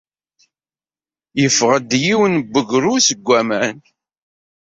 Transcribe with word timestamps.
Yeffeɣ-d 1.41 1.91
yiwen 2.03 2.33
n 2.39 2.45
wegru 2.51 2.95
seg 3.07 3.19
waman. 3.27 3.77